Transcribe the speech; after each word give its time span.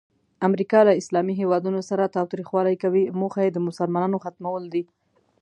امریکا 0.47 0.79
له 0.87 0.93
اسلامي 1.01 1.33
هیوادونو 1.41 1.79
سره 1.89 2.13
تاوتریخوالی 2.15 2.75
کوي، 2.83 3.03
موخه 3.19 3.41
یې 3.45 3.51
د 3.53 3.59
مسلمانانو 3.67 4.17
ختمول 4.25 4.63
دي. 4.73 4.83